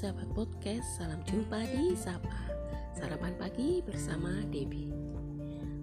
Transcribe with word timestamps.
sahabat 0.00 0.32
podcast, 0.32 0.96
salam 0.96 1.20
jumpa 1.28 1.60
di 1.76 1.92
Sapa 1.92 2.48
Sarapan 2.96 3.36
Pagi 3.36 3.84
bersama 3.84 4.32
Debbie 4.48 4.88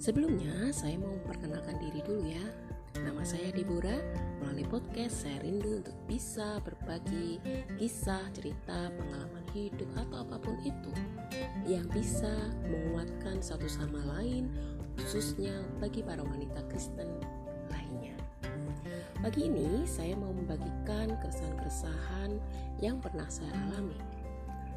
Sebelumnya 0.02 0.74
saya 0.74 0.98
mau 0.98 1.14
memperkenalkan 1.22 1.78
diri 1.78 2.02
dulu 2.02 2.26
ya. 2.26 2.42
Nama 2.98 3.22
saya 3.22 3.54
Deborah 3.54 4.02
Melalui 4.42 4.66
podcast 4.66 5.22
saya 5.22 5.38
rindu 5.46 5.86
untuk 5.86 5.94
bisa 6.10 6.58
berbagi 6.66 7.38
kisah, 7.78 8.26
cerita, 8.34 8.90
pengalaman 8.90 9.46
hidup 9.54 9.86
atau 9.94 10.26
apa 10.26 10.42
pun 10.42 10.58
itu 10.66 10.94
Yang 11.70 12.02
bisa 12.02 12.34
menguatkan 12.66 13.38
satu 13.38 13.70
sama 13.70 14.02
lain 14.18 14.50
khususnya 14.98 15.54
bagi 15.78 16.02
para 16.02 16.26
wanita 16.26 16.66
Kristen 16.74 17.22
Pagi 19.18 19.50
ini 19.50 19.82
saya 19.84 20.14
mau 20.14 20.30
membagikan 20.30 21.10
keresahan-keresahan 21.18 22.38
yang 22.82 23.02
pernah 23.02 23.26
saya 23.30 23.50
alami 23.70 23.98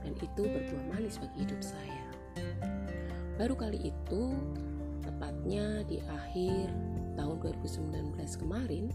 dan 0.01 0.17
itu 0.17 0.43
berbuah 0.45 0.85
manis 0.97 1.21
bagi 1.21 1.45
hidup 1.45 1.61
saya. 1.61 2.05
Baru 3.37 3.57
kali 3.57 3.93
itu, 3.93 4.23
tepatnya 5.05 5.85
di 5.89 6.01
akhir 6.05 6.69
tahun 7.17 7.37
2019 7.41 8.17
kemarin, 8.41 8.93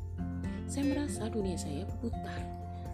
saya 0.66 0.86
merasa 0.90 1.30
dunia 1.30 1.58
saya 1.58 1.86
berputar. 1.86 2.42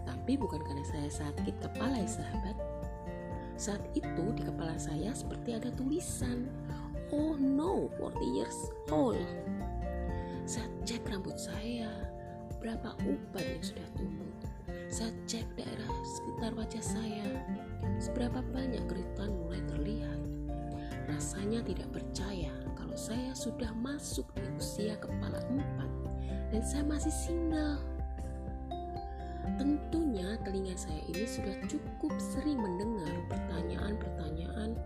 Tapi 0.04 0.36
bukan 0.36 0.60
karena 0.60 0.84
saya 0.84 1.08
sakit 1.08 1.56
kepala 1.60 1.96
ya 2.00 2.08
sahabat. 2.08 2.56
Saat 3.56 3.84
itu 3.94 4.24
di 4.34 4.42
kepala 4.42 4.74
saya 4.76 5.12
seperti 5.12 5.56
ada 5.56 5.70
tulisan, 5.76 6.48
Oh 7.12 7.36
no, 7.36 7.92
40 8.00 8.36
years 8.40 8.58
old. 8.88 9.20
Saya 10.48 10.64
cek 10.88 11.04
rambut 11.12 11.36
saya, 11.36 11.92
berapa 12.62 12.94
uban 13.02 13.42
yang 13.42 13.64
sudah 13.66 13.88
tumbuh. 13.98 14.30
Saya 14.86 15.10
cek 15.26 15.46
daerah 15.58 15.90
sekitar 16.06 16.54
wajah 16.54 16.84
saya, 16.84 17.26
seberapa 17.98 18.38
banyak 18.54 18.86
keritan 18.86 19.34
mulai 19.34 19.58
terlihat. 19.66 20.20
Rasanya 21.10 21.66
tidak 21.66 21.90
percaya 21.90 22.54
kalau 22.78 22.94
saya 22.94 23.34
sudah 23.34 23.74
masuk 23.82 24.30
di 24.38 24.46
usia 24.54 24.94
kepala 25.02 25.42
empat 25.50 25.90
dan 26.54 26.62
saya 26.62 26.86
masih 26.86 27.10
single. 27.10 27.82
Tentunya 29.58 30.38
telinga 30.46 30.78
saya 30.78 31.02
ini 31.10 31.26
sudah 31.26 31.58
cukup 31.66 32.14
sering 32.22 32.62
mendengar 32.62 33.10
pertanyaan-pertanyaan 33.26 34.78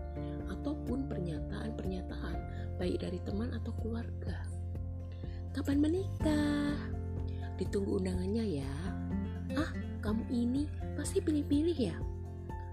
ataupun 0.49 1.05
pernyataan-pernyataan 1.05 2.37
baik 2.81 3.05
dari 3.05 3.21
teman 3.21 3.53
atau 3.53 3.69
keluarga. 3.77 4.41
Kapan 5.53 5.77
menikah? 5.77 6.96
Ditunggu 7.57 7.97
undangannya 7.97 8.61
ya. 8.61 8.73
Ah, 9.57 9.73
kamu 10.05 10.23
ini 10.29 10.63
pasti 10.93 11.17
pilih-pilih 11.17 11.77
ya. 11.77 11.97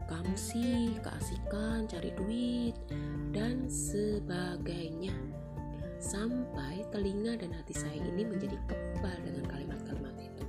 Kamu 0.04 0.36
sih 0.36 1.00
keasikan 1.00 1.88
cari 1.88 2.12
duit 2.12 2.76
dan 3.32 3.64
sebagainya. 3.64 5.16
Sampai 5.96 6.84
telinga 6.92 7.40
dan 7.40 7.56
hati 7.56 7.72
saya 7.72 7.96
ini 7.96 8.28
menjadi 8.28 8.60
kebal 8.68 9.16
dengan 9.24 9.48
kalimat-kalimat 9.48 10.16
itu. 10.20 10.44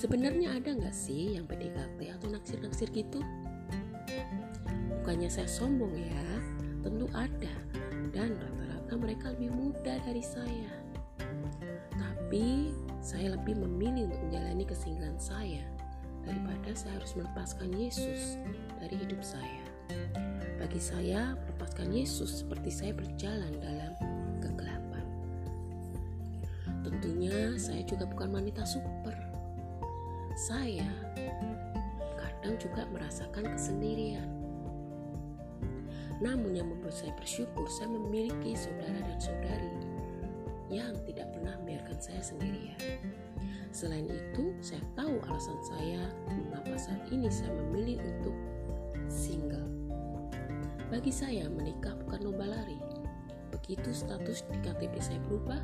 Sebenarnya 0.00 0.56
ada 0.56 0.72
nggak 0.72 0.96
sih 0.96 1.36
yang 1.36 1.44
PDKT 1.44 2.08
atau 2.16 2.32
naksir-naksir 2.32 2.88
gitu? 2.96 3.20
Bukannya 5.04 5.28
saya 5.28 5.44
sombong 5.44 5.92
ya, 5.92 6.28
tentu 6.80 7.04
ada. 7.12 7.52
Dan 8.16 8.40
rata-rata 8.40 8.94
mereka 8.96 9.36
lebih 9.36 9.52
muda 9.52 10.00
dari 10.00 10.24
saya 10.24 10.89
tapi 12.30 12.70
saya 13.02 13.34
lebih 13.34 13.58
memilih 13.58 14.06
untuk 14.06 14.22
menjalani 14.30 14.62
kesinggahan 14.62 15.18
saya 15.18 15.66
daripada 16.22 16.70
saya 16.78 17.02
harus 17.02 17.18
melepaskan 17.18 17.74
Yesus 17.74 18.38
dari 18.78 19.02
hidup 19.02 19.18
saya. 19.18 19.66
Bagi 20.54 20.78
saya, 20.78 21.34
melepaskan 21.34 21.90
Yesus 21.90 22.46
seperti 22.46 22.70
saya 22.70 22.94
berjalan 22.94 23.50
dalam 23.58 23.92
kegelapan. 24.38 25.02
Tentunya 26.86 27.58
saya 27.58 27.82
juga 27.82 28.06
bukan 28.06 28.30
wanita 28.30 28.62
super. 28.62 29.18
Saya 30.38 30.86
kadang 32.14 32.54
juga 32.62 32.86
merasakan 32.94 33.58
kesendirian. 33.58 34.30
Namun 36.22 36.54
yang 36.54 36.70
membuat 36.70 36.94
saya 36.94 37.10
bersyukur, 37.18 37.66
saya 37.66 37.90
memiliki 37.90 38.54
saudara 38.54 39.02
dan 39.02 39.18
saudari 39.18 39.90
yang 40.70 40.94
tidak 41.02 41.34
pernah 41.34 41.58
membiarkan 41.60 41.98
saya 41.98 42.22
sendirian. 42.22 42.78
Selain 43.74 44.06
itu, 44.06 44.54
saya 44.62 44.82
tahu 44.94 45.18
alasan 45.26 45.58
saya 45.66 46.02
mengapa 46.30 46.74
saat 46.78 47.02
ini 47.10 47.26
saya 47.30 47.50
memilih 47.54 47.98
untuk 48.02 48.34
single. 49.10 49.66
Bagi 50.90 51.10
saya, 51.10 51.46
menikah 51.50 51.94
bukan 52.06 52.30
lomba 52.30 52.46
lari. 52.50 52.78
Begitu 53.50 53.90
status 53.90 54.46
di 54.50 54.58
KTP 54.62 54.94
saya 54.98 55.18
berubah, 55.26 55.58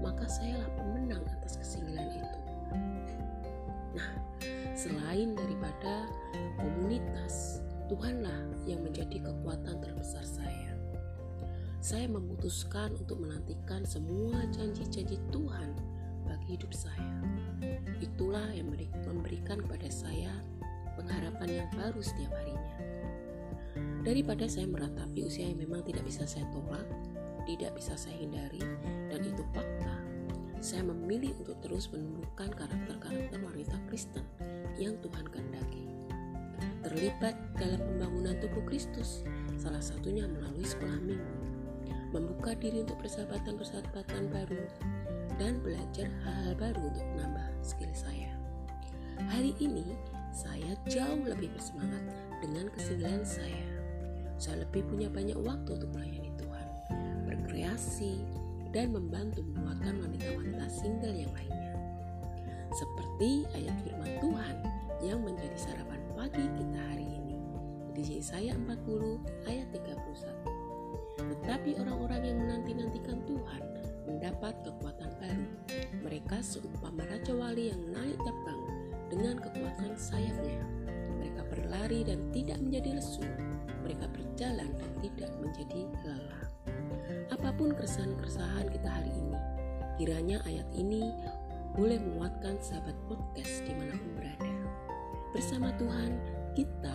maka 0.00 0.28
sayalah 0.28 0.68
pemenang 0.76 1.24
atas 1.40 1.60
kesinggalan 1.60 2.08
itu. 2.16 2.38
Nah, 3.96 4.10
selain 4.76 5.32
daripada 5.32 6.08
komunitas, 6.60 7.64
Tuhanlah 7.88 8.68
yang 8.68 8.84
menjadi 8.84 9.22
kekuatan 9.22 9.80
terbesar 9.80 10.26
saya 10.26 10.75
saya 11.86 12.10
memutuskan 12.10 12.98
untuk 12.98 13.22
menantikan 13.22 13.86
semua 13.86 14.42
janji-janji 14.50 15.22
Tuhan 15.30 15.70
bagi 16.26 16.58
hidup 16.58 16.74
saya. 16.74 17.14
Itulah 18.02 18.50
yang 18.50 18.74
memberikan 19.06 19.62
kepada 19.62 19.86
saya 19.86 20.34
pengharapan 20.98 21.62
yang 21.62 21.68
baru 21.78 22.02
setiap 22.02 22.34
harinya. 22.42 22.74
Daripada 24.02 24.50
saya 24.50 24.66
meratapi 24.66 25.30
usia 25.30 25.46
yang 25.46 25.62
memang 25.62 25.86
tidak 25.86 26.02
bisa 26.02 26.26
saya 26.26 26.42
tolak, 26.50 26.90
tidak 27.46 27.70
bisa 27.78 27.94
saya 27.94 28.18
hindari, 28.18 28.66
dan 29.06 29.22
itu 29.22 29.46
fakta, 29.54 29.94
saya 30.58 30.82
memilih 30.90 31.38
untuk 31.38 31.54
terus 31.62 31.86
menumbuhkan 31.94 32.50
karakter-karakter 32.50 33.38
wanita 33.38 33.78
Kristen 33.86 34.26
yang 34.74 34.98
Tuhan 35.06 35.22
kehendaki. 35.30 35.86
Terlibat 36.82 37.38
dalam 37.54 37.78
pembangunan 37.78 38.34
tubuh 38.42 38.66
Kristus, 38.66 39.22
salah 39.54 39.82
satunya 39.82 40.26
melalui 40.26 40.66
sekolah 40.66 40.98
minggu 40.98 41.55
membuka 42.16 42.56
diri 42.56 42.80
untuk 42.80 42.96
persahabatan-persahabatan 43.04 44.32
baru, 44.32 44.64
dan 45.36 45.60
belajar 45.60 46.08
hal-hal 46.24 46.56
baru 46.56 46.80
untuk 46.88 47.04
menambah 47.12 47.48
skill 47.60 47.92
saya. 47.92 48.32
Hari 49.28 49.52
ini, 49.60 49.84
saya 50.32 50.72
jauh 50.88 51.24
lebih 51.28 51.52
bersemangat 51.52 52.04
dengan 52.40 52.72
kesingglan 52.72 53.20
saya. 53.24 53.68
Saya 54.40 54.64
lebih 54.64 54.84
punya 54.88 55.12
banyak 55.12 55.36
waktu 55.36 55.76
untuk 55.76 55.92
melayani 55.92 56.32
Tuhan, 56.40 56.68
berkreasi, 57.28 58.24
dan 58.72 58.92
membantu 58.92 59.44
menguatkan 59.52 60.00
wanita-wanita 60.00 60.66
single 60.68 61.16
yang 61.16 61.32
lainnya. 61.32 61.72
Seperti 62.76 63.48
ayat 63.56 63.76
firman 63.84 64.12
Tuhan 64.20 64.56
yang 65.00 65.20
menjadi 65.24 65.56
sarapan 65.56 66.00
pagi 66.12 66.44
kita 66.44 66.80
hari 66.92 67.08
ini. 67.08 67.36
Di 67.96 68.20
Yesaya 68.20 68.52
40 68.52 69.48
ayat 69.48 69.68
31. 69.72 70.55
Tetapi 71.16 71.80
orang-orang 71.80 72.22
yang 72.24 72.38
menanti-nantikan 72.44 73.18
Tuhan 73.24 73.62
mendapat 74.06 74.54
kekuatan 74.62 75.10
baru. 75.18 75.48
Mereka 76.06 76.38
seumpama 76.40 77.02
Raja 77.04 77.34
Wali 77.34 77.74
yang 77.74 77.82
naik 77.90 78.16
terbang 78.22 78.62
dengan 79.10 79.36
kekuatan 79.42 79.92
sayapnya. 79.98 80.62
Mereka 81.18 81.42
berlari 81.50 82.06
dan 82.06 82.20
tidak 82.30 82.58
menjadi 82.62 83.00
lesu. 83.00 83.26
Mereka 83.82 84.06
berjalan 84.10 84.70
dan 84.78 84.90
tidak 85.02 85.30
menjadi 85.42 85.80
lelah. 86.06 86.46
Apa 87.30 87.50
pun 87.54 87.74
keresahan-keresahan 87.74 88.66
kita 88.70 88.88
hari 88.90 89.12
ini, 89.14 89.38
kiranya 89.98 90.38
ayat 90.46 90.66
ini 90.74 91.10
boleh 91.74 92.00
menguatkan 92.00 92.58
sahabat 92.58 92.96
podcast 93.06 93.62
di 93.62 93.72
mana 93.76 93.94
pun 93.94 94.10
berada. 94.18 94.52
Bersama 95.30 95.68
Tuhan, 95.76 96.16
kita 96.56 96.94